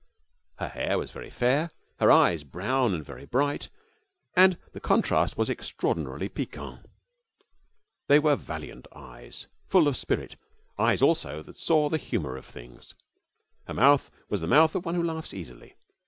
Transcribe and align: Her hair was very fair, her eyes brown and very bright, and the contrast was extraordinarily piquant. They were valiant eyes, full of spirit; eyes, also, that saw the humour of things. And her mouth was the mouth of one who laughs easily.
Her 0.57 0.69
hair 0.69 0.97
was 0.97 1.11
very 1.11 1.29
fair, 1.29 1.69
her 1.99 2.09
eyes 2.11 2.43
brown 2.43 2.95
and 2.95 3.05
very 3.05 3.27
bright, 3.27 3.69
and 4.35 4.57
the 4.73 4.79
contrast 4.79 5.37
was 5.37 5.47
extraordinarily 5.47 6.27
piquant. 6.27 6.87
They 8.07 8.17
were 8.17 8.35
valiant 8.35 8.87
eyes, 8.95 9.45
full 9.67 9.87
of 9.87 9.95
spirit; 9.95 10.37
eyes, 10.75 11.03
also, 11.03 11.43
that 11.43 11.59
saw 11.59 11.87
the 11.87 11.97
humour 11.99 12.35
of 12.35 12.47
things. 12.47 12.95
And 13.67 13.77
her 13.77 13.83
mouth 13.85 14.09
was 14.27 14.41
the 14.41 14.47
mouth 14.47 14.73
of 14.73 14.85
one 14.85 14.95
who 14.95 15.03
laughs 15.03 15.35
easily. 15.35 15.75